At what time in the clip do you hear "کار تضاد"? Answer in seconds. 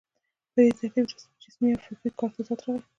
2.19-2.59